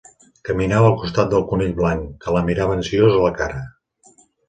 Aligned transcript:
Caminava 0.47 0.87
al 0.91 0.95
costat 1.01 1.29
del 1.35 1.45
Conill 1.53 1.77
Blanc, 1.81 2.09
que 2.25 2.37
la 2.39 2.45
mirava 2.51 2.79
ansiós 2.81 3.19
a 3.19 3.25
la 3.29 3.33
cara. 3.41 3.65